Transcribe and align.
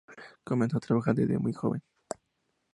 Comenzó 0.43 0.77
a 0.77 0.79
trabajar 0.79 1.13
desde 1.13 1.37
muy 1.37 1.53
joven. 1.53 1.83